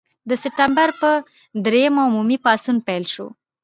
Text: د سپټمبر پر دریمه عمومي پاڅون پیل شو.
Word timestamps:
د 0.29 0.31
سپټمبر 0.43 0.89
پر 0.99 1.15
دریمه 1.65 2.01
عمومي 2.07 2.37
پاڅون 2.43 2.77
پیل 2.87 3.03
شو. 3.13 3.27